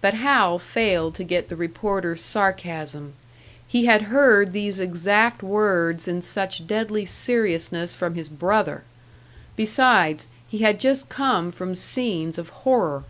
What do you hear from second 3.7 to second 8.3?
had heard these exact words in such deadly seriousness from his